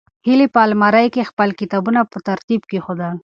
[0.25, 3.13] هیلې په المارۍ کې خپل کتابونه په ترتیب کېښودل.